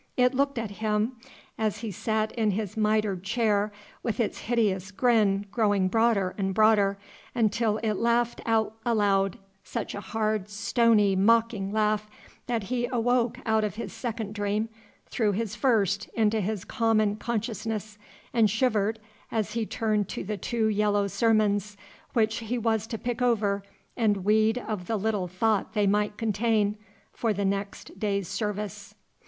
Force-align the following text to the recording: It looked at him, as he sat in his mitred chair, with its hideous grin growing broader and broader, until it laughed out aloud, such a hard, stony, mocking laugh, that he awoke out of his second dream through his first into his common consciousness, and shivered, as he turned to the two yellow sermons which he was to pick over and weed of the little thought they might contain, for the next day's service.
It 0.17 0.33
looked 0.33 0.57
at 0.57 0.71
him, 0.81 1.17
as 1.59 1.81
he 1.81 1.91
sat 1.91 2.31
in 2.31 2.49
his 2.49 2.75
mitred 2.75 3.21
chair, 3.23 3.71
with 4.01 4.19
its 4.19 4.39
hideous 4.39 4.89
grin 4.89 5.45
growing 5.51 5.89
broader 5.89 6.33
and 6.39 6.55
broader, 6.55 6.97
until 7.35 7.77
it 7.83 7.93
laughed 7.93 8.41
out 8.47 8.73
aloud, 8.83 9.37
such 9.63 9.93
a 9.93 10.01
hard, 10.01 10.49
stony, 10.49 11.15
mocking 11.15 11.71
laugh, 11.71 12.09
that 12.47 12.63
he 12.63 12.87
awoke 12.87 13.37
out 13.45 13.63
of 13.63 13.75
his 13.75 13.93
second 13.93 14.33
dream 14.33 14.69
through 15.05 15.33
his 15.33 15.55
first 15.55 16.09
into 16.15 16.41
his 16.41 16.65
common 16.65 17.15
consciousness, 17.15 17.99
and 18.33 18.49
shivered, 18.49 18.97
as 19.31 19.51
he 19.51 19.67
turned 19.67 20.09
to 20.09 20.23
the 20.23 20.35
two 20.35 20.65
yellow 20.67 21.05
sermons 21.05 21.77
which 22.13 22.37
he 22.39 22.57
was 22.57 22.87
to 22.87 22.97
pick 22.97 23.21
over 23.21 23.61
and 23.95 24.25
weed 24.25 24.57
of 24.57 24.87
the 24.87 24.97
little 24.97 25.27
thought 25.27 25.73
they 25.73 25.85
might 25.85 26.17
contain, 26.17 26.75
for 27.13 27.33
the 27.33 27.45
next 27.45 27.99
day's 27.99 28.27
service. 28.27 28.95